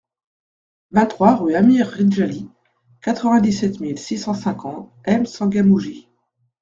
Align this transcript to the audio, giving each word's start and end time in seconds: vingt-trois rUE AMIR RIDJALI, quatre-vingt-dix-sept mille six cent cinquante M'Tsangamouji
vingt-trois 0.89 1.35
rUE 1.35 1.53
AMIR 1.53 1.85
RIDJALI, 1.85 2.49
quatre-vingt-dix-sept 3.03 3.81
mille 3.81 3.99
six 3.99 4.17
cent 4.17 4.33
cinquante 4.33 4.91
M'Tsangamouji 5.05 6.07